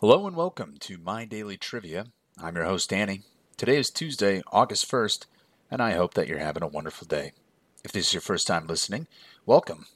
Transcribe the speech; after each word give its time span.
Hello 0.00 0.28
and 0.28 0.36
welcome 0.36 0.76
to 0.78 0.96
My 0.96 1.24
Daily 1.24 1.56
Trivia. 1.56 2.06
I'm 2.40 2.54
your 2.54 2.66
host, 2.66 2.90
Danny. 2.90 3.22
Today 3.56 3.78
is 3.78 3.90
Tuesday, 3.90 4.42
August 4.52 4.88
1st, 4.88 5.26
and 5.72 5.82
I 5.82 5.94
hope 5.94 6.14
that 6.14 6.28
you're 6.28 6.38
having 6.38 6.62
a 6.62 6.68
wonderful 6.68 7.04
day. 7.08 7.32
If 7.82 7.90
this 7.90 8.06
is 8.06 8.14
your 8.14 8.20
first 8.20 8.46
time 8.46 8.68
listening, 8.68 9.08
welcome. 9.44 9.86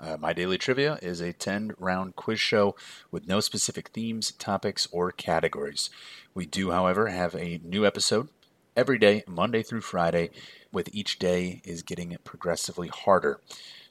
Uh, 0.00 0.16
My 0.16 0.32
Daily 0.32 0.58
Trivia 0.58 0.98
is 1.00 1.20
a 1.20 1.32
10 1.32 1.74
round 1.78 2.16
quiz 2.16 2.40
show 2.40 2.74
with 3.12 3.28
no 3.28 3.38
specific 3.38 3.90
themes, 3.90 4.32
topics, 4.32 4.88
or 4.90 5.12
categories. 5.12 5.90
We 6.34 6.44
do, 6.44 6.72
however, 6.72 7.06
have 7.06 7.36
a 7.36 7.60
new 7.62 7.86
episode 7.86 8.30
every 8.76 8.98
day, 8.98 9.22
Monday 9.28 9.62
through 9.62 9.82
Friday, 9.82 10.30
with 10.72 10.92
each 10.92 11.20
day 11.20 11.62
is 11.64 11.82
getting 11.82 12.16
progressively 12.24 12.88
harder. 12.88 13.38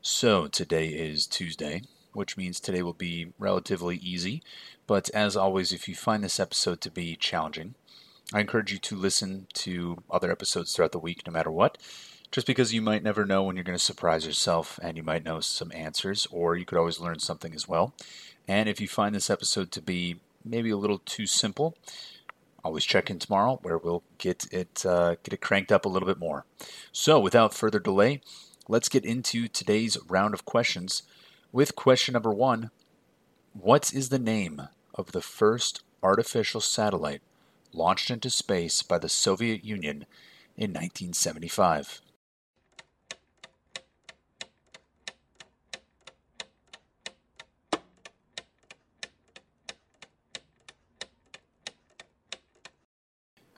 So 0.01 0.47
today 0.47 0.87
is 0.87 1.25
Tuesday, 1.25 1.83
which 2.13 2.37
means 2.37 2.59
today 2.59 2.81
will 2.81 2.93
be 2.93 3.33
relatively 3.39 3.97
easy. 3.97 4.41
But 4.87 5.09
as 5.11 5.35
always, 5.35 5.71
if 5.71 5.87
you 5.87 5.95
find 5.95 6.23
this 6.23 6.39
episode 6.39 6.81
to 6.81 6.91
be 6.91 7.15
challenging, 7.15 7.75
I 8.33 8.39
encourage 8.39 8.71
you 8.71 8.79
to 8.79 8.95
listen 8.95 9.47
to 9.55 10.03
other 10.09 10.31
episodes 10.31 10.73
throughout 10.73 10.91
the 10.91 10.99
week, 10.99 11.25
no 11.25 11.33
matter 11.33 11.51
what, 11.51 11.77
just 12.31 12.47
because 12.47 12.73
you 12.73 12.81
might 12.81 13.03
never 13.03 13.25
know 13.25 13.43
when 13.43 13.55
you're 13.55 13.63
going 13.63 13.77
to 13.77 13.83
surprise 13.83 14.25
yourself 14.25 14.79
and 14.81 14.95
you 14.95 15.03
might 15.03 15.23
know 15.23 15.41
some 15.41 15.71
answers, 15.73 16.27
or 16.31 16.55
you 16.55 16.65
could 16.65 16.77
always 16.77 16.99
learn 16.99 17.19
something 17.19 17.53
as 17.53 17.67
well. 17.67 17.93
And 18.47 18.69
if 18.69 18.79
you 18.79 18.87
find 18.87 19.13
this 19.13 19.29
episode 19.29 19.71
to 19.71 19.81
be 19.81 20.19
maybe 20.43 20.69
a 20.69 20.77
little 20.77 20.99
too 20.99 21.27
simple, 21.27 21.75
always 22.63 22.85
check 22.85 23.09
in 23.09 23.19
tomorrow 23.19 23.59
where 23.63 23.77
we'll 23.77 24.03
get 24.17 24.45
it 24.51 24.85
uh, 24.85 25.15
get 25.23 25.33
it 25.33 25.41
cranked 25.41 25.71
up 25.71 25.85
a 25.85 25.89
little 25.89 26.07
bit 26.07 26.19
more. 26.19 26.45
So, 26.91 27.19
without 27.19 27.53
further 27.53 27.79
delay, 27.79 28.21
let's 28.67 28.89
get 28.89 29.05
into 29.05 29.47
today's 29.47 29.97
round 30.07 30.33
of 30.33 30.45
questions 30.45 31.03
with 31.51 31.75
question 31.75 32.13
number 32.13 32.33
one 32.33 32.71
What 33.53 33.93
is 33.93 34.09
the 34.09 34.19
name 34.19 34.61
of 34.95 35.11
the 35.11 35.21
first 35.21 35.83
artificial 36.01 36.61
satellite 36.61 37.21
launched 37.73 38.09
into 38.09 38.29
space 38.29 38.81
by 38.81 38.97
the 38.97 39.09
Soviet 39.09 39.63
Union 39.63 40.05
in 40.57 40.71
1975? 40.71 42.01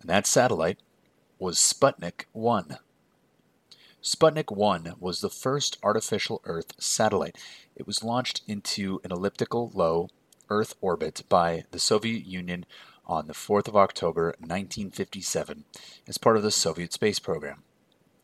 And 0.01 0.09
that 0.09 0.27
satellite 0.27 0.79
was 1.39 1.57
Sputnik 1.57 2.25
1. 2.33 2.77
Sputnik 4.03 4.51
1 4.51 4.95
was 4.99 5.21
the 5.21 5.29
first 5.29 5.77
artificial 5.81 6.41
Earth 6.43 6.73
satellite. 6.77 7.37
It 7.73 7.87
was 7.87 8.03
launched 8.03 8.41
into 8.49 8.99
an 9.05 9.13
elliptical 9.13 9.71
low 9.73 10.09
Earth 10.49 10.75
orbit 10.81 11.23
by 11.29 11.63
the 11.71 11.79
Soviet 11.79 12.25
Union 12.25 12.65
on 13.05 13.27
the 13.27 13.33
4th 13.33 13.69
of 13.69 13.77
October 13.77 14.35
1957 14.39 15.63
as 16.05 16.17
part 16.17 16.35
of 16.35 16.43
the 16.43 16.51
Soviet 16.51 16.91
space 16.91 17.17
program. 17.17 17.63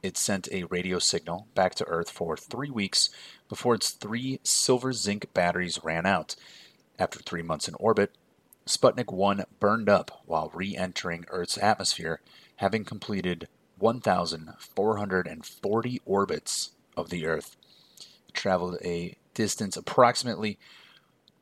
It 0.03 0.17
sent 0.17 0.52
a 0.52 0.66
radio 0.66 1.00
signal 1.00 1.47
back 1.55 1.75
to 1.75 1.88
Earth 1.88 2.09
for 2.09 2.35
three 2.35 2.69
weeks 2.69 3.09
before 3.47 3.75
its 3.75 3.91
three 3.91 4.41
silver 4.44 4.91
zinc 4.91 5.33
batteries 5.33 5.80
ran 5.81 6.05
out. 6.05 6.35
After 7.00 7.19
three 7.19 7.41
months 7.41 7.69
in 7.69 7.75
orbit, 7.75 8.11
Sputnik 8.66 9.13
1 9.13 9.45
burned 9.61 9.88
up 9.88 10.23
while 10.25 10.52
re 10.53 10.75
entering 10.75 11.23
Earth's 11.30 11.57
atmosphere, 11.57 12.19
having 12.57 12.83
completed 12.83 13.47
1,440 13.80 16.02
orbits 16.05 16.72
of 16.95 17.09
the 17.09 17.25
Earth. 17.25 17.55
It 18.27 18.33
traveled 18.33 18.77
a 18.83 19.16
distance 19.33 19.77
approximately 19.77 20.59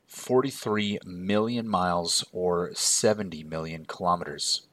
43 0.08 1.00
million 1.06 1.68
miles 1.68 2.26
or 2.32 2.74
70 2.74 3.44
million 3.44 3.86
kilometers. 3.86 4.64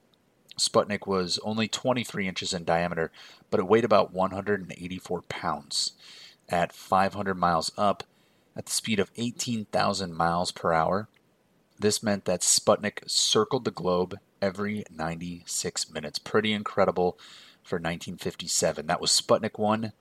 Sputnik 0.59 1.07
was 1.07 1.41
only 1.43 1.67
23 1.67 2.29
inches 2.29 2.55
in 2.55 2.65
diameter, 2.65 3.11
but 3.51 3.59
it 3.59 3.67
weighed 3.67 3.85
about 3.85 4.13
184 4.13 5.23
pounds. 5.23 5.93
At 6.49 6.73
500 6.73 7.35
miles 7.35 7.73
up, 7.77 8.05
at 8.57 8.67
the 8.67 8.73
speed 8.73 9.01
of 9.01 9.11
18,000 9.17 10.15
miles 10.15 10.53
per 10.53 10.73
hour, 10.73 11.09
this 11.79 12.03
meant 12.03 12.25
that 12.27 12.43
Sputnik 12.43 13.09
circled 13.09 13.65
the 13.65 13.73
globe 13.73 14.19
every 14.41 14.85
96 14.91 15.91
minutes. 15.91 16.21
Pretty 16.21 16.53
incredible 16.53 17.19
for 17.65 17.77
1957. 17.77 18.87
That 18.87 19.01
was 19.01 19.11
Sputnik 19.11 19.59
1, 19.59 19.93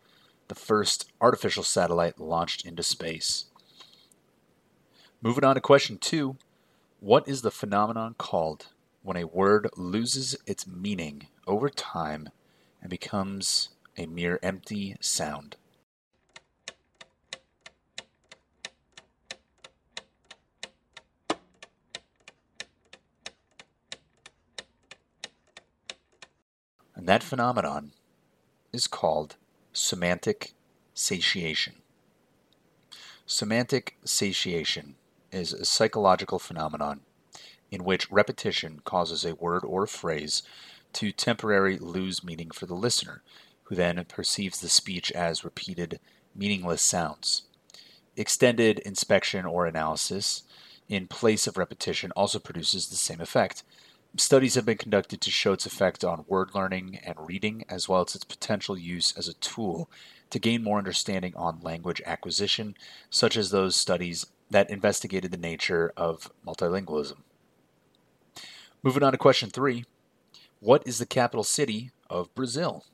the 0.49 0.55
first 0.55 1.11
artificial 1.21 1.63
satellite 1.63 2.19
launched 2.19 2.65
into 2.65 2.83
space. 2.83 3.45
Moving 5.21 5.45
on 5.45 5.55
to 5.55 5.61
question 5.61 5.97
two 5.97 6.35
What 6.99 7.27
is 7.27 7.41
the 7.41 7.51
phenomenon 7.51 8.15
called 8.17 8.67
when 9.01 9.17
a 9.17 9.25
word 9.25 9.69
loses 9.77 10.35
its 10.45 10.67
meaning 10.67 11.27
over 11.47 11.69
time 11.69 12.29
and 12.81 12.89
becomes 12.89 13.69
a 13.97 14.05
mere 14.05 14.37
empty 14.43 14.97
sound? 14.99 15.55
And 27.03 27.09
that 27.09 27.21
phenomenon 27.21 27.91
is 28.71 28.87
called 28.87 29.35
semantic 29.73 30.53
satiation. 30.93 31.81
Semantic 33.25 33.97
satiation 34.05 34.95
is 35.29 35.51
a 35.51 35.65
psychological 35.65 36.39
phenomenon 36.39 37.01
in 37.69 37.83
which 37.83 38.09
repetition 38.09 38.79
causes 38.85 39.25
a 39.25 39.35
word 39.35 39.65
or 39.65 39.83
a 39.83 39.87
phrase 39.89 40.43
to 40.93 41.11
temporarily 41.11 41.77
lose 41.77 42.23
meaning 42.23 42.51
for 42.51 42.67
the 42.67 42.73
listener, 42.73 43.21
who 43.63 43.75
then 43.75 44.01
perceives 44.07 44.61
the 44.61 44.69
speech 44.69 45.11
as 45.11 45.43
repeated, 45.43 45.99
meaningless 46.33 46.81
sounds. 46.81 47.41
Extended 48.15 48.79
inspection 48.79 49.43
or 49.43 49.65
analysis 49.65 50.43
in 50.87 51.07
place 51.07 51.47
of 51.47 51.57
repetition 51.57 52.13
also 52.15 52.39
produces 52.39 52.87
the 52.87 52.95
same 52.95 53.19
effect. 53.19 53.63
Studies 54.15 54.53
have 54.53 54.65
been 54.65 54.77
conducted 54.77 55.21
to 55.21 55.31
show 55.31 55.53
its 55.53 55.65
effect 55.65 56.03
on 56.03 56.25
word 56.27 56.51
learning 56.53 56.99
and 57.03 57.15
reading, 57.17 57.65
as 57.67 57.89
well 57.89 58.01
as 58.01 58.13
its 58.13 58.23
potential 58.23 58.77
use 58.77 59.11
as 59.17 59.27
a 59.27 59.33
tool 59.33 59.89
to 60.29 60.37
gain 60.37 60.63
more 60.63 60.77
understanding 60.77 61.33
on 61.35 61.61
language 61.61 61.99
acquisition, 62.05 62.75
such 63.09 63.35
as 63.35 63.49
those 63.49 63.75
studies 63.75 64.27
that 64.51 64.69
investigated 64.69 65.31
the 65.31 65.37
nature 65.37 65.91
of 65.97 66.31
multilingualism. 66.45 67.17
Moving 68.83 69.01
on 69.01 69.13
to 69.13 69.17
question 69.17 69.49
three 69.49 69.85
What 70.59 70.85
is 70.85 70.99
the 70.99 71.07
capital 71.07 71.43
city 71.43 71.89
of 72.07 72.33
Brazil? 72.35 72.85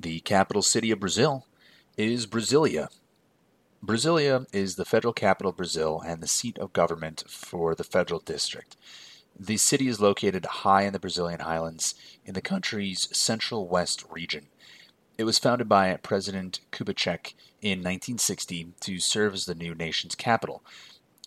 The 0.00 0.20
capital 0.20 0.62
city 0.62 0.90
of 0.92 1.00
Brazil 1.00 1.44
is 1.94 2.26
Brasilia. 2.26 2.88
Brasilia 3.84 4.46
is 4.50 4.76
the 4.76 4.86
federal 4.86 5.12
capital 5.12 5.50
of 5.50 5.58
Brazil 5.58 6.00
and 6.06 6.22
the 6.22 6.26
seat 6.26 6.56
of 6.56 6.72
government 6.72 7.22
for 7.28 7.74
the 7.74 7.84
federal 7.84 8.20
district. 8.20 8.78
The 9.38 9.58
city 9.58 9.88
is 9.88 10.00
located 10.00 10.46
high 10.46 10.84
in 10.84 10.94
the 10.94 10.98
Brazilian 10.98 11.40
highlands 11.40 11.94
in 12.24 12.32
the 12.32 12.40
country's 12.40 13.14
central 13.14 13.68
west 13.68 14.02
region. 14.08 14.46
It 15.18 15.24
was 15.24 15.38
founded 15.38 15.68
by 15.68 15.94
President 15.96 16.60
Kubitschek 16.72 17.34
in 17.60 17.80
1960 17.80 18.68
to 18.80 19.00
serve 19.00 19.34
as 19.34 19.44
the 19.44 19.54
new 19.54 19.74
nation's 19.74 20.14
capital. 20.14 20.64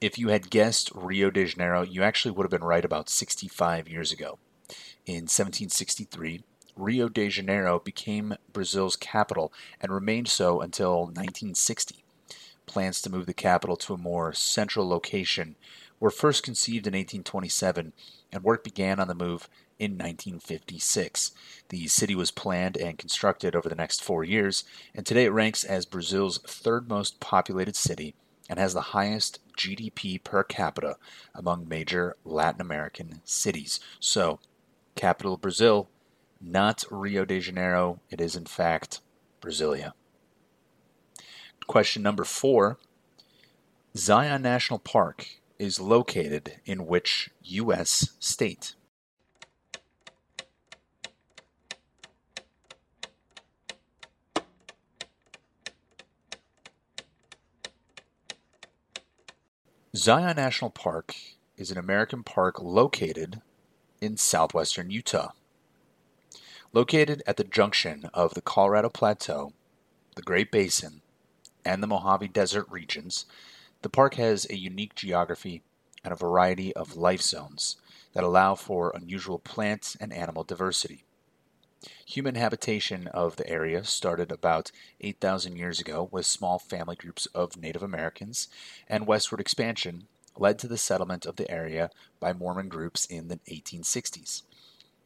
If 0.01 0.17
you 0.17 0.29
had 0.29 0.49
guessed 0.49 0.89
Rio 0.95 1.29
de 1.29 1.45
Janeiro, 1.45 1.83
you 1.83 2.01
actually 2.01 2.31
would 2.31 2.45
have 2.45 2.59
been 2.59 2.67
right 2.67 2.83
about 2.83 3.07
65 3.07 3.87
years 3.87 4.11
ago. 4.11 4.39
In 5.05 5.25
1763, 5.25 6.43
Rio 6.75 7.09
de 7.09 7.29
Janeiro 7.29 7.79
became 7.79 8.35
Brazil's 8.51 8.95
capital 8.95 9.53
and 9.79 9.91
remained 9.91 10.27
so 10.27 10.61
until 10.61 11.05
1960. 11.05 12.03
Plans 12.65 13.01
to 13.01 13.09
move 13.09 13.25
the 13.25 13.33
capital 13.33 13.75
to 13.77 13.93
a 13.93 13.97
more 13.97 14.33
central 14.33 14.87
location 14.87 15.55
were 15.99 16.09
first 16.09 16.43
conceived 16.43 16.87
in 16.87 16.93
1827, 16.93 17.93
and 18.31 18.43
work 18.43 18.63
began 18.63 18.99
on 18.99 19.07
the 19.07 19.15
move 19.15 19.47
in 19.79 19.91
1956. 19.91 21.31
The 21.69 21.87
city 21.87 22.15
was 22.15 22.31
planned 22.31 22.77
and 22.77 22.97
constructed 22.97 23.55
over 23.55 23.69
the 23.69 23.75
next 23.75 24.03
four 24.03 24.23
years, 24.23 24.63
and 24.93 25.05
today 25.05 25.25
it 25.25 25.31
ranks 25.31 25.63
as 25.63 25.85
Brazil's 25.85 26.39
third 26.39 26.89
most 26.89 27.19
populated 27.19 27.75
city 27.75 28.15
and 28.49 28.59
has 28.59 28.73
the 28.73 28.81
highest 28.81 29.39
GDP 29.57 30.21
per 30.23 30.43
capita 30.43 30.97
among 31.33 31.67
major 31.67 32.17
Latin 32.25 32.61
American 32.61 33.21
cities. 33.23 33.79
So, 33.99 34.39
capital 34.95 35.37
Brazil, 35.37 35.89
not 36.43 36.83
Rio 36.91 37.25
de 37.25 37.39
Janeiro. 37.39 37.99
It 38.09 38.19
is, 38.19 38.35
in 38.35 38.45
fact, 38.45 38.99
Brasilia. 39.41 39.93
Question 41.67 42.03
number 42.03 42.23
four 42.23 42.77
Zion 43.95 44.41
National 44.41 44.79
Park 44.79 45.27
is 45.57 45.79
located 45.79 46.59
in 46.65 46.85
which 46.85 47.29
U.S. 47.43 48.09
state? 48.19 48.75
Zion 59.95 60.35
National 60.35 60.71
Park 60.71 61.15
is 61.55 61.69
an 61.71 61.77
American 61.77 62.23
park 62.23 62.59
located 62.59 63.41
in 64.01 64.17
southwestern 64.17 64.89
Utah. 64.89 65.31
Located 66.75 67.21
at 67.27 67.37
the 67.37 67.43
junction 67.43 68.09
of 68.15 68.33
the 68.33 68.41
Colorado 68.41 68.89
Plateau, 68.89 69.53
the 70.15 70.23
Great 70.23 70.51
Basin, 70.51 71.03
and 71.63 71.83
the 71.83 71.87
Mojave 71.87 72.29
Desert 72.29 72.65
regions, 72.67 73.27
the 73.83 73.89
park 73.89 74.15
has 74.15 74.47
a 74.49 74.57
unique 74.57 74.95
geography 74.95 75.61
and 76.03 76.11
a 76.11 76.15
variety 76.15 76.75
of 76.75 76.97
life 76.97 77.21
zones 77.21 77.75
that 78.13 78.23
allow 78.23 78.55
for 78.55 78.91
unusual 78.95 79.37
plant 79.37 79.95
and 79.99 80.11
animal 80.11 80.43
diversity. 80.43 81.03
Human 82.07 82.33
habitation 82.33 83.05
of 83.09 83.35
the 83.35 83.47
area 83.47 83.83
started 83.83 84.31
about 84.31 84.71
8,000 84.99 85.55
years 85.55 85.79
ago 85.79 86.09
with 86.11 86.25
small 86.25 86.57
family 86.57 86.95
groups 86.95 87.27
of 87.35 87.55
Native 87.55 87.83
Americans, 87.83 88.47
and 88.89 89.05
westward 89.05 89.39
expansion 89.39 90.07
led 90.35 90.57
to 90.57 90.67
the 90.67 90.79
settlement 90.79 91.27
of 91.27 91.35
the 91.35 91.51
area 91.51 91.91
by 92.19 92.33
Mormon 92.33 92.67
groups 92.67 93.05
in 93.05 93.27
the 93.27 93.37
1860s. 93.47 94.41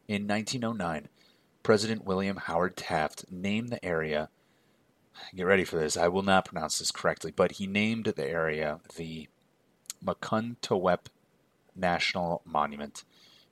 In 0.07 0.25
1909, 0.25 1.09
President 1.67 2.05
William 2.05 2.37
Howard 2.37 2.77
Taft 2.77 3.25
named 3.29 3.67
the 3.67 3.83
area, 3.83 4.29
get 5.35 5.43
ready 5.43 5.65
for 5.65 5.77
this, 5.77 5.97
I 5.97 6.07
will 6.07 6.21
not 6.21 6.45
pronounce 6.45 6.79
this 6.79 6.91
correctly, 6.91 7.33
but 7.35 7.51
he 7.51 7.67
named 7.67 8.05
the 8.05 8.25
area 8.25 8.79
the 8.95 9.27
Mukuntuweap 10.01 11.07
National 11.75 12.41
Monument 12.45 13.03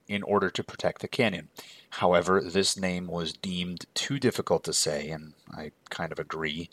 in 0.08 0.22
order 0.22 0.48
to 0.48 0.64
protect 0.64 1.02
the 1.02 1.08
canyon. 1.08 1.50
However, 1.90 2.40
this 2.40 2.74
name 2.74 3.06
was 3.06 3.34
deemed 3.34 3.84
too 3.92 4.18
difficult 4.18 4.64
to 4.64 4.72
say, 4.72 5.10
and 5.10 5.34
I 5.54 5.72
kind 5.90 6.10
of 6.10 6.18
agree. 6.18 6.70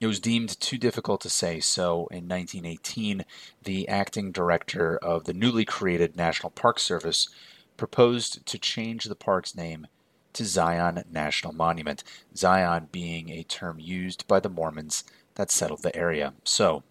It 0.00 0.06
was 0.06 0.20
deemed 0.20 0.58
too 0.58 0.78
difficult 0.78 1.20
to 1.20 1.28
say, 1.28 1.60
so 1.60 2.06
in 2.06 2.26
1918, 2.26 3.26
the 3.62 3.86
acting 3.90 4.32
director 4.32 4.96
of 4.96 5.24
the 5.24 5.34
newly 5.34 5.66
created 5.66 6.16
National 6.16 6.48
Park 6.48 6.78
Service 6.78 7.28
proposed 7.76 8.46
to 8.46 8.58
change 8.58 9.04
the 9.04 9.14
park's 9.14 9.54
name 9.54 9.88
to 10.36 10.44
Zion 10.44 11.02
National 11.10 11.54
Monument, 11.54 12.04
Zion 12.36 12.88
being 12.92 13.30
a 13.30 13.42
term 13.42 13.80
used 13.80 14.28
by 14.28 14.38
the 14.38 14.50
Mormons 14.50 15.02
that 15.36 15.50
settled 15.50 15.82
the 15.82 15.96
area. 15.96 16.34
So, 16.44 16.82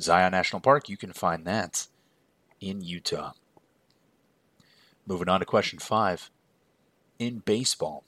Zion 0.00 0.32
National 0.32 0.60
Park, 0.60 0.88
you 0.88 0.96
can 0.96 1.12
find 1.12 1.44
that 1.44 1.86
in 2.62 2.80
Utah. 2.80 3.32
Moving 5.06 5.28
on 5.28 5.40
to 5.40 5.46
question 5.46 5.78
five. 5.78 6.30
In 7.18 7.40
baseball, 7.40 8.04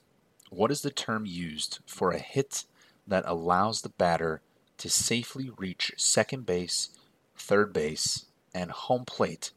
what 0.49 0.71
is 0.71 0.81
the 0.81 0.89
term 0.89 1.27
used 1.27 1.77
for 1.85 2.09
a 2.09 2.17
hit 2.17 2.65
that 3.05 3.23
allows 3.27 3.83
the 3.83 3.89
batter 3.89 4.41
to 4.79 4.89
safely 4.89 5.51
reach 5.57 5.93
second 5.95 6.47
base, 6.47 6.89
third 7.37 7.71
base, 7.71 8.25
and 8.51 8.71
home 8.71 9.05
plate 9.05 9.51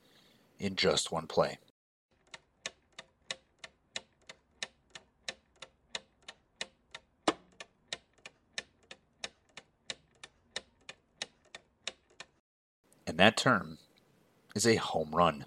in 0.58 0.76
just 0.76 1.10
one 1.10 1.26
play? 1.26 1.56
That 13.20 13.36
term 13.36 13.78
is 14.54 14.66
a 14.66 14.76
home 14.76 15.14
run. 15.14 15.46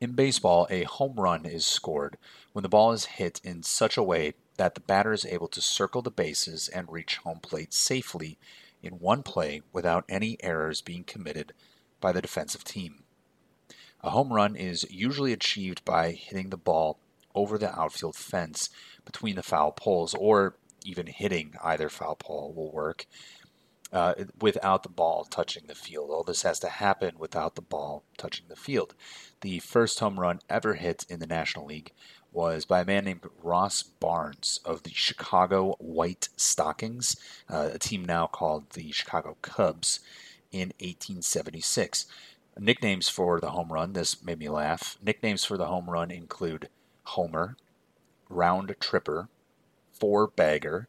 In 0.00 0.12
baseball, 0.12 0.66
a 0.70 0.84
home 0.84 1.14
run 1.16 1.46
is 1.46 1.66
scored 1.66 2.18
when 2.52 2.62
the 2.62 2.68
ball 2.68 2.92
is 2.92 3.06
hit 3.06 3.40
in 3.42 3.62
such 3.62 3.96
a 3.96 4.02
way 4.02 4.34
that 4.56 4.74
the 4.74 4.80
batter 4.80 5.12
is 5.12 5.24
able 5.24 5.48
to 5.48 5.60
circle 5.60 6.02
the 6.02 6.10
bases 6.10 6.68
and 6.68 6.90
reach 6.90 7.16
home 7.18 7.40
plate 7.40 7.72
safely 7.72 8.38
in 8.82 8.94
one 8.94 9.22
play 9.22 9.62
without 9.72 10.04
any 10.08 10.36
errors 10.42 10.82
being 10.82 11.04
committed 11.04 11.52
by 12.00 12.12
the 12.12 12.22
defensive 12.22 12.64
team. 12.64 13.04
A 14.02 14.10
home 14.10 14.32
run 14.32 14.54
is 14.54 14.86
usually 14.90 15.32
achieved 15.32 15.84
by 15.84 16.12
hitting 16.12 16.50
the 16.50 16.56
ball 16.56 16.98
over 17.34 17.58
the 17.58 17.78
outfield 17.78 18.16
fence 18.16 18.70
between 19.04 19.36
the 19.36 19.42
foul 19.42 19.72
poles, 19.72 20.14
or 20.14 20.56
even 20.84 21.06
hitting 21.06 21.54
either 21.62 21.88
foul 21.88 22.16
pole 22.16 22.52
will 22.54 22.70
work, 22.70 23.06
uh, 23.92 24.14
without 24.40 24.82
the 24.82 24.88
ball 24.88 25.24
touching 25.24 25.64
the 25.66 25.74
field. 25.74 26.10
All 26.10 26.24
this 26.24 26.42
has 26.42 26.58
to 26.60 26.68
happen 26.68 27.18
without 27.18 27.54
the 27.54 27.62
ball 27.62 28.04
touching 28.16 28.46
the 28.48 28.56
field. 28.56 28.94
The 29.40 29.60
first 29.60 30.00
home 30.00 30.18
run 30.18 30.40
ever 30.48 30.74
hit 30.74 31.06
in 31.08 31.20
the 31.20 31.26
National 31.26 31.66
League 31.66 31.92
was 32.32 32.64
by 32.64 32.80
a 32.80 32.84
man 32.84 33.04
named 33.04 33.22
Ross 33.42 33.82
Barnes 33.82 34.60
of 34.64 34.82
the 34.82 34.92
Chicago 34.92 35.76
White 35.78 36.28
Stockings, 36.36 37.16
uh, 37.48 37.70
a 37.72 37.78
team 37.78 38.04
now 38.04 38.26
called 38.26 38.70
the 38.70 38.92
Chicago 38.92 39.36
Cubs, 39.40 40.00
in 40.52 40.68
1876. 40.80 42.06
Nicknames 42.58 43.08
for 43.08 43.40
the 43.40 43.50
home 43.50 43.72
run, 43.72 43.92
this 43.92 44.22
made 44.22 44.38
me 44.38 44.48
laugh. 44.48 44.96
Nicknames 45.02 45.44
for 45.44 45.56
the 45.56 45.66
home 45.66 45.90
run 45.90 46.10
include 46.10 46.68
Homer, 47.04 47.56
Round 48.28 48.74
Tripper, 48.80 49.28
Four 49.92 50.26
Bagger, 50.26 50.88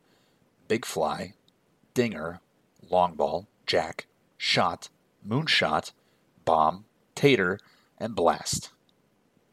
Big 0.67 0.85
Fly, 0.85 1.33
Dinger, 1.93 2.41
long 2.89 3.15
ball, 3.15 3.47
jack, 3.65 4.07
shot, 4.37 4.89
moonshot, 5.27 5.91
bomb, 6.45 6.85
tater, 7.15 7.59
and 7.97 8.15
blast. 8.15 8.69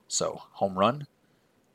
So, 0.09 0.43
home 0.53 0.79
run, 0.79 1.07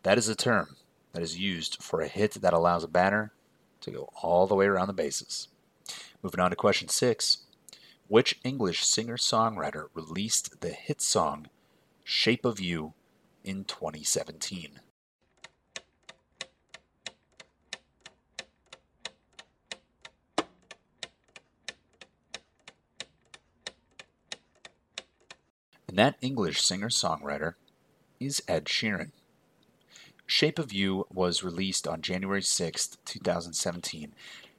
that 0.04 0.18
is 0.18 0.30
a 0.30 0.36
term 0.36 0.78
that 1.14 1.24
is 1.24 1.38
used 1.38 1.82
for 1.82 2.02
a 2.02 2.08
hit 2.08 2.34
that 2.36 2.54
allows 2.54 2.84
a 2.84 2.88
batter 2.88 3.34
to 3.82 3.92
go 3.92 4.10
all 4.22 4.48
the 4.48 4.56
way 4.56 4.66
around 4.66 4.88
the 4.88 4.94
bases. 4.94 5.48
Moving 6.22 6.40
on 6.40 6.50
to 6.50 6.56
question 6.56 6.88
six. 6.88 7.40
Which 8.08 8.40
English 8.44 8.86
singer 8.86 9.18
songwriter 9.18 9.88
released 9.94 10.62
the 10.62 10.70
hit 10.70 11.02
song 11.02 11.48
Shape 12.04 12.44
of 12.44 12.60
You 12.60 12.94
in 13.44 13.66
2017? 13.66 14.80
And 25.90 25.98
that 25.98 26.18
English 26.22 26.62
singer 26.62 26.90
songwriter 26.90 27.56
is 28.20 28.44
Ed 28.48 28.66
Sheeran. 28.66 29.10
Shape 30.28 30.60
of 30.60 30.72
You 30.72 31.08
was 31.12 31.44
released 31.44 31.88
on 31.88 32.04
January 32.04 32.44
6, 32.44 32.98
2017, 33.06 34.14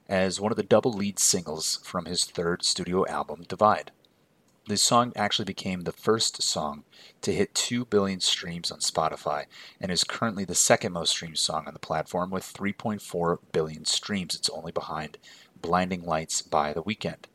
as 0.09 0.41
one 0.41 0.51
of 0.51 0.57
the 0.57 0.65
double 0.65 0.93
lead 0.93 1.21
singles 1.21 1.79
from 1.85 2.07
his 2.07 2.25
third 2.25 2.65
studio 2.65 3.07
album, 3.07 3.45
Divide. 3.47 3.93
This 4.67 4.83
song 4.83 5.13
actually 5.15 5.45
became 5.45 5.83
the 5.83 5.93
first 5.93 6.43
song 6.43 6.83
to 7.23 7.33
hit 7.33 7.55
2 7.55 7.85
billion 7.85 8.19
streams 8.19 8.73
on 8.73 8.81
Spotify 8.81 9.45
and 9.81 9.93
is 9.93 10.03
currently 10.03 10.45
the 10.45 10.57
second 10.57 10.95
most 10.95 11.11
streamed 11.11 11.39
song 11.39 11.63
on 11.69 11.75
the 11.75 11.79
platform 11.79 12.31
with 12.31 12.53
3.4 12.53 13.39
billion 13.53 13.85
streams. 13.85 14.35
It's 14.35 14.51
only 14.51 14.73
behind 14.73 15.17
Blinding 15.63 16.05
Lights 16.05 16.43
by 16.43 16.73
The 16.73 16.83
Weeknd. 16.83 17.27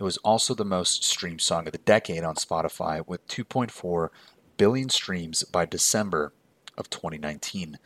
It 0.00 0.04
was 0.04 0.16
also 0.18 0.54
the 0.54 0.64
most 0.64 1.04
streamed 1.04 1.42
song 1.42 1.66
of 1.66 1.72
the 1.72 1.78
decade 1.78 2.24
on 2.24 2.36
Spotify 2.36 3.06
with 3.06 3.28
2.4 3.28 4.08
billion 4.56 4.88
streams 4.88 5.44
by 5.44 5.66
December 5.66 6.32
of 6.78 6.88
2019. 6.88 7.78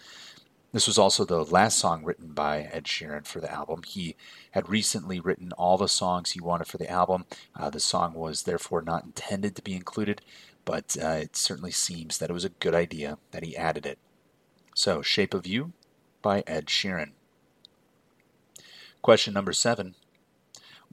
This 0.71 0.87
was 0.87 0.97
also 0.97 1.25
the 1.25 1.45
last 1.45 1.77
song 1.77 2.05
written 2.05 2.29
by 2.29 2.69
Ed 2.73 2.85
Sheeran 2.85 3.27
for 3.27 3.41
the 3.41 3.53
album. 3.53 3.83
He 3.85 4.15
had 4.53 4.69
recently 4.69 5.19
written 5.19 5.51
all 5.59 5.77
the 5.77 5.89
songs 5.89 6.31
he 6.31 6.41
wanted 6.41 6.69
for 6.69 6.79
the 6.79 6.89
album. 6.89 7.25
Uh, 7.57 7.69
the 7.69 7.81
song 7.81 8.15
was 8.15 8.45
therefore 8.45 8.81
not 8.81 9.03
intended 9.03 9.57
to 9.57 9.63
be 9.63 9.75
included, 9.75 10.21
but 10.65 10.97
uh, 11.03 11.09
it 11.09 11.35
certainly 11.35 11.73
seems 11.73 12.19
that 12.19 12.31
it 12.31 12.35
was 12.35 12.45
a 12.45 12.51
good 12.51 12.77
idea 12.77 13.19
that 13.33 13.43
he 13.43 13.57
added 13.57 13.87
it. 13.87 13.99
So, 14.73 15.03
Shape 15.03 15.35
of 15.35 15.49
You 15.49 15.73
by 16.23 16.45
Ed 16.47 16.67
Sheeran. 16.67 17.11
Question 19.03 19.35
number 19.35 19.53
seven 19.53 19.97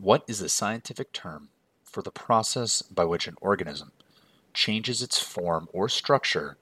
what 0.02 0.24
is 0.28 0.40
the 0.40 0.50
scientific 0.50 1.14
term 1.14 1.50
for 1.84 2.02
the 2.02 2.10
process 2.10 2.82
by 2.82 3.06
which 3.06 3.28
an 3.28 3.36
organism 3.40 3.92
changes 4.52 5.04
its 5.04 5.22
form 5.22 5.68
or 5.72 5.88
structure 5.88 6.58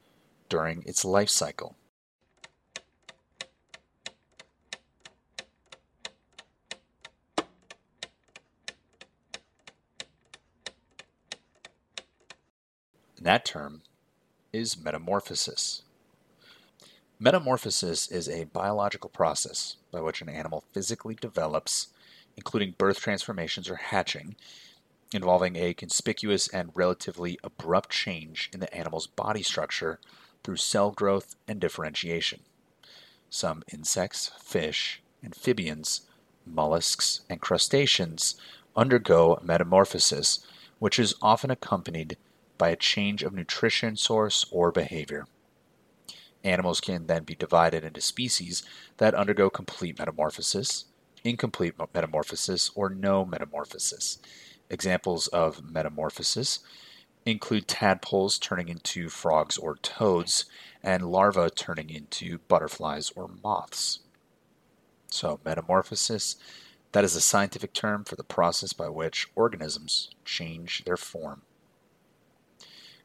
during 0.49 0.83
its 0.83 1.05
life 1.05 1.29
cycle? 1.29 1.77
And 13.15 13.25
that 13.25 13.45
term 13.45 13.83
is 14.51 14.77
metamorphosis. 14.77 15.83
Metamorphosis 17.21 18.11
is 18.11 18.27
a 18.27 18.45
biological 18.45 19.09
process 19.09 19.77
by 19.91 20.01
which 20.01 20.21
an 20.21 20.27
animal 20.27 20.65
physically 20.73 21.15
develops 21.15 21.87
including 22.37 22.75
birth 22.77 22.99
transformations 22.99 23.69
or 23.69 23.75
hatching, 23.75 24.35
involving 25.13 25.55
a 25.55 25.73
conspicuous 25.73 26.47
and 26.47 26.71
relatively 26.75 27.39
abrupt 27.43 27.89
change 27.89 28.49
in 28.53 28.59
the 28.59 28.73
animal's 28.73 29.07
body 29.07 29.43
structure 29.43 29.99
through 30.43 30.55
cell 30.55 30.91
growth 30.91 31.35
and 31.47 31.59
differentiation. 31.59 32.41
Some 33.29 33.63
insects, 33.71 34.31
fish, 34.41 35.01
amphibians, 35.23 36.01
mollusks, 36.45 37.21
and 37.29 37.41
crustaceans 37.41 38.35
undergo 38.75 39.39
metamorphosis, 39.43 40.45
which 40.79 40.97
is 40.99 41.15
often 41.21 41.51
accompanied 41.51 42.17
by 42.57 42.69
a 42.69 42.75
change 42.75 43.23
of 43.23 43.33
nutrition 43.33 43.95
source 43.95 44.45
or 44.51 44.71
behavior. 44.71 45.27
Animals 46.43 46.79
can 46.79 47.07
then 47.07 47.23
be 47.23 47.35
divided 47.35 47.83
into 47.83 48.01
species 48.01 48.63
that 48.97 49.13
undergo 49.13 49.49
complete 49.49 49.99
metamorphosis, 49.99 50.85
incomplete 51.23 51.75
metamorphosis, 51.93 52.71
or 52.75 52.89
no 52.89 53.25
metamorphosis. 53.25 54.19
Examples 54.69 55.27
of 55.27 55.63
metamorphosis 55.63 56.59
include 57.25 57.67
tadpoles 57.67 58.39
turning 58.39 58.69
into 58.69 59.09
frogs 59.09 59.57
or 59.57 59.75
toads, 59.77 60.45
and 60.83 61.11
larvae 61.11 61.49
turning 61.49 61.89
into 61.89 62.39
butterflies 62.47 63.11
or 63.15 63.29
moths. 63.43 63.99
So, 65.07 65.39
metamorphosis, 65.43 66.35
that 66.91 67.03
is 67.03 67.15
a 67.15 67.21
scientific 67.21 67.73
term 67.73 68.03
for 68.03 68.15
the 68.15 68.23
process 68.23 68.73
by 68.73 68.89
which 68.89 69.27
organisms 69.35 70.09
change 70.25 70.83
their 70.85 70.97
form. 70.97 71.41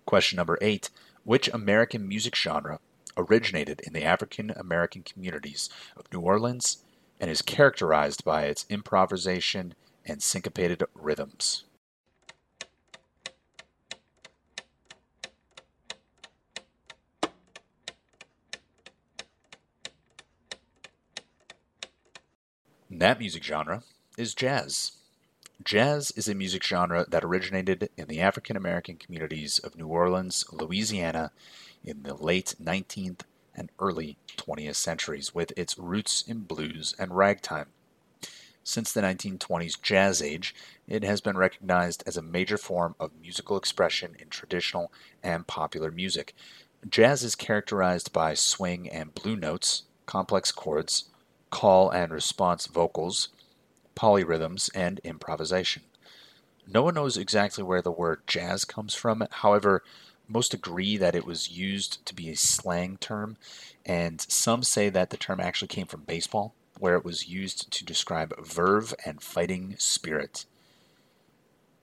Question 0.07 0.37
number 0.37 0.59
eight 0.61 0.91
Which 1.25 1.49
American 1.49 2.07
music 2.07 2.37
genre 2.37 2.79
originated 3.17 3.81
in 3.81 3.93
the 3.93 4.05
African 4.05 4.51
American 4.51 5.03
communities 5.03 5.69
of 5.97 6.13
New 6.13 6.21
Orleans 6.21 6.84
and 7.21 7.31
is 7.31 7.43
characterized 7.43 8.25
by 8.25 8.45
its 8.45 8.67
improvisation 8.69 9.75
and 10.05 10.23
syncopated 10.23 10.83
rhythms? 10.95 11.65
That 22.91 23.19
music 23.19 23.43
genre 23.43 23.83
is 24.17 24.35
jazz. 24.35 24.93
Jazz 25.65 26.13
is 26.13 26.29
a 26.29 26.35
music 26.35 26.63
genre 26.63 27.05
that 27.09 27.25
originated 27.25 27.89
in 27.97 28.07
the 28.07 28.21
African 28.21 28.57
American 28.57 28.97
communities 28.97 29.59
of 29.59 29.77
New 29.77 29.89
Orleans, 29.89 30.45
Louisiana, 30.53 31.33
in 31.85 32.03
the 32.05 32.15
late 32.15 32.55
19th 32.63 33.23
and 33.55 33.71
early 33.79 34.17
20th 34.37 34.77
centuries, 34.77 35.35
with 35.35 35.53
its 35.57 35.79
roots 35.79 36.23
in 36.23 36.41
blues 36.41 36.95
and 36.99 37.17
ragtime. 37.17 37.69
Since 38.63 38.93
the 38.93 39.03
1920s 39.03 39.81
jazz 39.81 40.23
age, 40.23 40.55
it 40.89 41.05
has 41.05 41.21
been 41.21 41.37
recognized 41.37 42.03
as 42.07 42.17
a 42.17 42.23
major 42.23 42.57
form 42.57 42.95
of 42.99 43.11
musical 43.21 43.59
expression 43.59 44.17
in 44.19 44.29
traditional 44.29 44.91
and 45.23 45.47
popular 45.47 45.91
music. 45.91 46.35
Jazz 46.89 47.23
is 47.23 47.35
characterized 47.35 48.13
by 48.13 48.35
swing 48.35 48.89
and 48.89 49.15
blue 49.15 49.37
notes, 49.37 49.83
complex 50.07 50.51
chords, 50.51 51.11
call 51.51 51.91
and 51.91 52.11
response 52.13 52.67
vocals, 52.67 53.29
polyrhythms, 53.95 54.71
and 54.75 54.99
improvisation. 55.05 55.83
No 56.67 56.83
one 56.83 56.95
knows 56.95 57.19
exactly 57.19 57.63
where 57.63 57.83
the 57.83 57.93
word 57.93 58.23
jazz 58.27 58.65
comes 58.65 58.95
from. 58.95 59.27
However, 59.31 59.83
most 60.29 60.55
agree 60.55 60.97
that 60.97 61.15
it 61.15 61.27
was 61.27 61.51
used 61.51 62.05
to 62.07 62.15
be 62.15 62.31
a 62.31 62.37
slang 62.37 62.97
term, 62.97 63.37
and 63.85 64.21
some 64.21 64.63
say 64.63 64.89
that 64.89 65.11
the 65.11 65.17
term 65.17 65.41
actually 65.41 65.69
came 65.69 65.87
from 65.87 66.03
baseball, 66.03 66.55
where 66.79 66.97
it 66.97 67.05
was 67.05 67.29
used 67.29 67.71
to 67.73 67.85
describe 67.85 68.35
verve 68.45 68.95
and 69.05 69.23
fighting 69.23 69.75
spirit. 69.79 70.47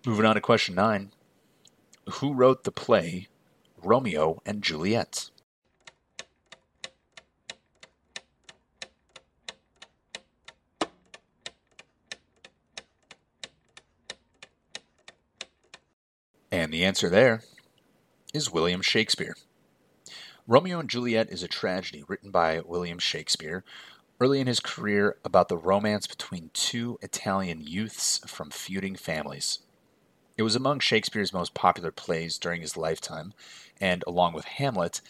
Moving 0.05 0.25
on 0.25 0.35
to 0.35 0.41
question 0.41 0.75
nine 0.75 1.11
Who 2.13 2.33
wrote 2.33 2.63
the 2.63 2.71
play 2.71 3.27
Romeo 3.81 4.41
and 4.45 4.63
Juliet? 4.63 5.29
And 16.51 16.73
the 16.73 16.83
answer 16.83 17.09
there 17.09 17.43
is 18.33 18.51
William 18.51 18.81
Shakespeare. 18.81 19.35
Romeo 20.47 20.79
and 20.79 20.89
Juliet 20.89 21.29
is 21.29 21.43
a 21.43 21.47
tragedy 21.47 22.03
written 22.07 22.31
by 22.31 22.61
William 22.61 22.97
Shakespeare 22.97 23.63
early 24.19 24.39
in 24.39 24.47
his 24.47 24.59
career 24.59 25.17
about 25.25 25.49
the 25.49 25.57
romance 25.57 26.07
between 26.07 26.49
two 26.53 26.97
Italian 27.01 27.61
youths 27.61 28.21
from 28.25 28.49
feuding 28.49 28.95
families. 28.95 29.59
It 30.37 30.43
was 30.43 30.55
among 30.55 30.79
Shakespeare's 30.79 31.33
most 31.33 31.53
popular 31.53 31.91
plays 31.91 32.37
during 32.37 32.61
his 32.61 32.77
lifetime, 32.77 33.33
and 33.79 34.03
along 34.07 34.33
with 34.33 34.45
Hamlet, 34.45 35.01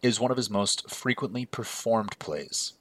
is 0.00 0.18
one 0.18 0.30
of 0.30 0.36
his 0.36 0.50
most 0.50 0.90
frequently 0.90 1.44
performed 1.44 2.18
plays. 2.18 2.72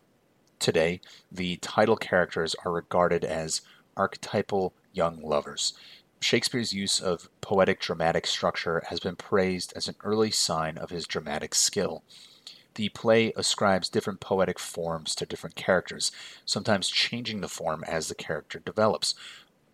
Today, 0.60 1.01
the 1.31 1.57
title 1.57 1.98
characters 1.98 2.55
are 2.63 2.71
regarded 2.71 3.25
as 3.25 3.62
archetypal 3.98 4.74
young 4.93 5.21
lovers, 5.21 5.74
Shakespeare's 6.22 6.72
use 6.72 7.00
of 7.00 7.30
poetic 7.42 7.80
dramatic 7.80 8.28
structure 8.28 8.84
has 8.90 9.00
been 9.00 9.16
praised 9.16 9.74
as 9.75 9.88
an 9.88 9.96
early 10.04 10.32
sign 10.32 10.78
of 10.78 10.92
his 10.92 11.08
dramatic 11.08 11.56
skill. 11.56 12.04
The 12.75 12.90
play 12.90 13.34
ascribes 13.36 13.90
different 13.90 14.22
poetic 14.22 14.60
forms 14.60 15.16
to 15.16 15.25
different 15.25 15.56
characters, 15.56 16.12
sometimes 16.46 16.90
changing 16.90 17.42
the 17.42 17.50
form 17.50 17.84
as 17.86 18.08
the 18.08 18.16
character 18.16 18.60
develops. 18.60 19.16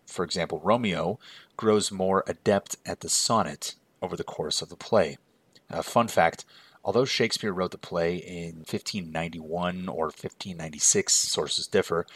For 0.07 0.23
example, 0.23 0.61
Romeo 0.63 1.19
grows 1.57 1.91
more 1.91 2.23
adept 2.25 2.77
at 2.85 3.01
the 3.01 3.09
sonnet 3.09 3.75
over 4.01 4.15
the 4.15 4.23
course 4.23 4.61
of 4.61 4.69
the 4.69 4.77
play. 4.77 5.17
A 5.69 5.83
fun 5.83 6.07
fact 6.07 6.45
although 6.87 7.03
Shakespeare 7.03 7.51
wrote 7.51 7.71
the 7.71 7.77
play 7.77 8.15
in 8.15 8.59
1591 8.59 9.89
or 9.89 10.05
1596, 10.05 11.13
sources 11.13 11.67
differ, 11.67 12.07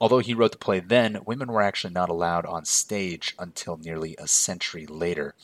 Although 0.00 0.18
he 0.18 0.34
wrote 0.34 0.52
the 0.52 0.58
play 0.58 0.80
then, 0.80 1.20
women 1.24 1.52
were 1.52 1.62
actually 1.62 1.92
not 1.92 2.08
allowed 2.08 2.46
on 2.46 2.64
stage 2.64 3.34
until 3.38 3.76
nearly 3.76 4.16
a 4.18 4.26
century 4.26 4.86
later. 4.86 5.34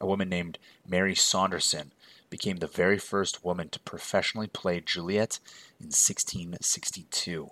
A 0.00 0.06
woman 0.06 0.28
named 0.28 0.58
Mary 0.86 1.14
Saunderson 1.14 1.92
became 2.30 2.56
the 2.56 2.66
very 2.66 2.98
first 2.98 3.44
woman 3.44 3.68
to 3.68 3.80
professionally 3.80 4.46
play 4.46 4.80
Juliet 4.80 5.38
in 5.78 5.86
1662. 5.86 7.50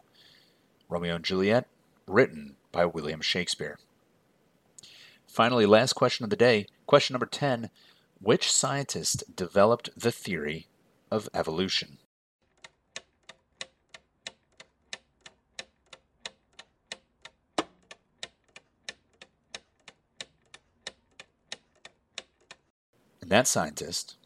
Romeo 0.89 1.17
and 1.17 1.25
Juliet, 1.25 1.67
written 2.07 2.57
by 2.73 2.87
William 2.87 3.21
Shakespeare. 3.21 3.79
Finally, 5.27 5.67
last 5.67 5.93
question 5.93 6.25
of 6.25 6.31
the 6.31 6.37
day, 6.37 6.67
question 6.87 7.15
number 7.15 7.27
10 7.27 7.71
Which 8.21 8.51
scientist 8.51 9.37
developed 9.37 9.91
the 9.97 10.13
theory 10.13 10.67
of 11.11 11.29
evolution? 11.35 11.98
And 23.29 23.33
that 23.35 23.47
scientist 23.47 24.17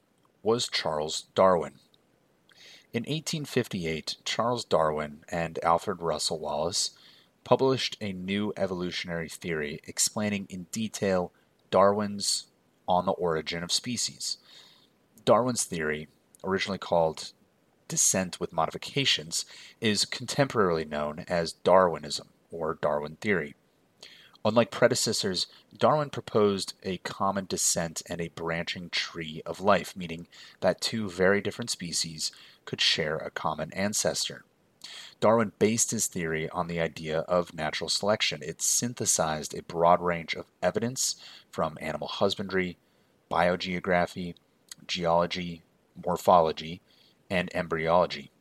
was 0.45 0.69
Charles 0.69 1.25
Darwin. 1.35 1.81
In 2.93 3.01
1858, 3.01 4.19
Charles 4.25 4.65
Darwin 4.65 5.25
and 5.29 5.59
Alfred 5.65 6.01
Russel 6.01 6.39
Wallace 6.39 6.91
published 7.43 7.97
a 8.01 8.13
new 8.13 8.53
evolutionary 8.57 9.29
theory 9.29 9.81
explaining 9.89 10.47
in 10.49 10.69
detail 10.71 11.33
Darwin's 11.73 12.47
On 12.87 13.05
the 13.05 13.11
Origin 13.11 13.65
of 13.65 13.73
Species. 13.73 14.39
Darwin's 15.25 15.65
theory, 15.65 16.07
originally 16.45 16.79
called 16.79 17.33
descent 17.89 18.39
with 18.39 18.53
modifications, 18.53 19.45
is 19.81 20.05
contemporarily 20.05 20.89
known 20.89 21.25
as 21.27 21.55
Darwinism 21.55 22.29
or 22.53 22.79
Darwin 22.81 23.17
theory. 23.17 23.57
Unlike 24.45 24.73
predecessors, 24.73 25.47
Darwin 25.77 26.11
proposed 26.11 26.75
a 26.83 26.99
common 26.99 27.47
descent 27.47 28.03
and 28.07 28.21
a 28.21 28.29
branching 28.29 28.91
tree 28.91 29.41
of 29.47 29.61
life, 29.61 29.95
meaning 29.97 30.27
that 30.61 30.81
two 30.81 31.09
very 31.09 31.41
different 31.41 31.71
species 31.71 32.33
could 32.65 32.81
share 32.81 33.17
a 33.19 33.31
common 33.31 33.73
ancestor. 33.73 34.45
Darwin 35.21 35.53
based 35.61 35.93
his 35.93 36.09
theory 36.09 36.51
on 36.51 36.67
the 36.67 36.81
idea 36.81 37.21
of 37.21 37.55
natural 37.55 37.89
selection. 37.89 38.43
It 38.43 38.61
synthesized 38.61 39.55
a 39.55 39.63
broad 39.63 40.01
range 40.01 40.35
of 40.35 40.47
evidence 40.61 41.15
from 41.53 41.79
animal 41.81 42.09
husbandry, 42.09 42.79
biogeography, 43.31 44.35
geology, 44.89 45.63
morphology, 46.05 46.81
and 47.31 47.49
embryology. 47.55 48.33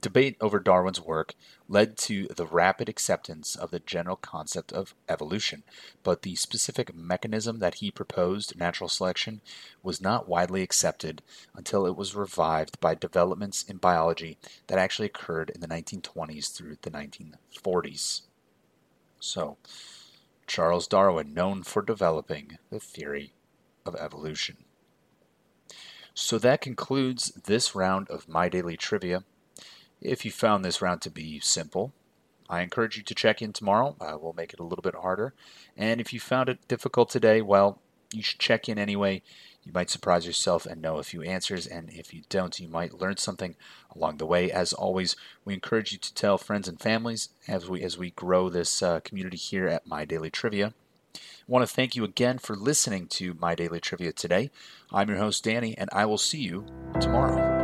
Debate 0.00 0.36
over 0.40 0.60
Darwin's 0.60 1.00
work 1.00 1.34
led 1.68 1.96
to 1.98 2.28
the 2.28 2.46
rapid 2.46 2.88
acceptance 2.88 3.56
of 3.56 3.70
the 3.70 3.80
general 3.80 4.16
concept 4.16 4.72
of 4.72 4.94
evolution, 5.08 5.64
but 6.02 6.22
the 6.22 6.36
specific 6.36 6.94
mechanism 6.94 7.58
that 7.58 7.76
he 7.76 7.90
proposed, 7.90 8.58
natural 8.58 8.88
selection, 8.88 9.40
was 9.82 10.00
not 10.00 10.28
widely 10.28 10.62
accepted 10.62 11.22
until 11.54 11.86
it 11.86 11.96
was 11.96 12.14
revived 12.14 12.78
by 12.80 12.94
developments 12.94 13.62
in 13.62 13.78
biology 13.78 14.38
that 14.66 14.78
actually 14.78 15.06
occurred 15.06 15.50
in 15.50 15.60
the 15.60 15.68
1920s 15.68 16.52
through 16.52 16.76
the 16.82 16.90
1940s. 16.90 18.22
So, 19.20 19.56
Charles 20.46 20.86
Darwin, 20.86 21.34
known 21.34 21.62
for 21.62 21.82
developing 21.82 22.58
the 22.70 22.80
theory 22.80 23.32
of 23.84 23.96
evolution. 23.96 24.64
So 26.14 26.38
that 26.38 26.60
concludes 26.60 27.30
this 27.46 27.74
round 27.74 28.08
of 28.10 28.28
My 28.28 28.48
Daily 28.48 28.76
Trivia. 28.76 29.24
If 30.00 30.24
you 30.24 30.30
found 30.30 30.64
this 30.64 30.80
round 30.80 31.02
to 31.02 31.10
be 31.10 31.40
simple, 31.40 31.92
I 32.48 32.62
encourage 32.62 32.96
you 32.96 33.02
to 33.02 33.14
check 33.14 33.42
in 33.42 33.52
tomorrow. 33.52 33.96
Uh, 34.00 34.16
we'll 34.20 34.32
make 34.32 34.52
it 34.52 34.60
a 34.60 34.64
little 34.64 34.82
bit 34.82 34.94
harder. 34.94 35.34
And 35.76 36.00
if 36.00 36.12
you 36.12 36.20
found 36.20 36.48
it 36.48 36.66
difficult 36.68 37.10
today, 37.10 37.42
well, 37.42 37.80
You 38.12 38.22
should 38.22 38.38
check 38.38 38.68
in 38.68 38.78
anyway. 38.78 39.22
You 39.64 39.72
might 39.72 39.90
surprise 39.90 40.26
yourself 40.26 40.64
and 40.64 40.80
know 40.80 40.96
a 40.96 41.02
few 41.02 41.22
answers, 41.22 41.66
and 41.66 41.90
if 41.90 42.14
you 42.14 42.22
don't, 42.30 42.58
you 42.58 42.68
might 42.68 42.98
learn 42.98 43.18
something 43.18 43.54
along 43.94 44.16
the 44.16 44.26
way. 44.26 44.50
As 44.50 44.72
always, 44.72 45.14
we 45.44 45.52
encourage 45.52 45.92
you 45.92 45.98
to 45.98 46.14
tell 46.14 46.38
friends 46.38 46.68
and 46.68 46.80
families 46.80 47.28
as 47.46 47.68
we 47.68 47.82
as 47.82 47.98
we 47.98 48.10
grow 48.12 48.48
this 48.48 48.82
uh, 48.82 49.00
community 49.00 49.36
here 49.36 49.68
at 49.68 49.86
My 49.86 50.06
Daily 50.06 50.30
Trivia. 50.30 50.72
I 51.14 51.18
want 51.46 51.68
to 51.68 51.74
thank 51.74 51.96
you 51.96 52.04
again 52.04 52.38
for 52.38 52.56
listening 52.56 53.08
to 53.08 53.34
My 53.34 53.54
Daily 53.54 53.80
Trivia 53.80 54.12
today. 54.12 54.50
I'm 54.90 55.08
your 55.08 55.18
host 55.18 55.44
Danny, 55.44 55.76
and 55.76 55.90
I 55.92 56.06
will 56.06 56.18
see 56.18 56.40
you 56.40 56.64
tomorrow. 57.00 57.57